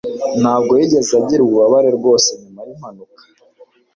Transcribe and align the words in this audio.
ntabwo 0.41 0.71
yigeze 0.79 1.11
agira 1.19 1.41
ububabare 1.43 1.89
rwose 1.97 2.29
nyuma 2.39 2.59
yimpanuka 2.67 3.21